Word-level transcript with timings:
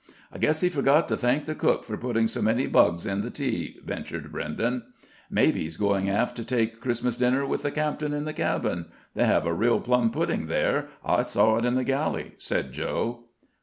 "I 0.31 0.39
guess 0.39 0.61
he 0.61 0.69
forgot 0.69 1.07
to 1.09 1.15
thank 1.15 1.45
the 1.45 1.53
cook 1.53 1.83
for 1.83 1.95
putting 1.95 2.27
so 2.27 2.41
many 2.41 2.65
bugs 2.65 3.05
in 3.05 3.21
the 3.21 3.29
tea," 3.29 3.77
ventured 3.85 4.31
Brenden. 4.31 4.81
"Maybe 5.29 5.61
he's 5.61 5.77
going 5.77 6.09
aft 6.09 6.35
to 6.37 6.43
take 6.43 6.79
Christmas 6.81 7.15
Dinner 7.15 7.45
with 7.45 7.61
the 7.61 7.69
captain 7.69 8.11
in 8.11 8.25
the 8.25 8.33
cabin. 8.33 8.87
They 9.13 9.25
have 9.25 9.45
a 9.45 9.53
real 9.53 9.79
plum 9.79 10.09
pudding 10.09 10.47
there; 10.47 10.87
I 11.05 11.21
saw 11.21 11.57
it 11.59 11.65
in 11.65 11.75
the 11.75 11.83
galley," 11.83 12.33
said 12.39 12.71
Joe. 12.71 13.25